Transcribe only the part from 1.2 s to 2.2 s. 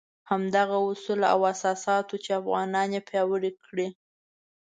او اساسات